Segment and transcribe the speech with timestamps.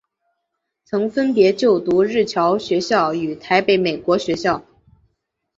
[0.83, 4.63] 曾分别就读日侨学校与台北美国学校。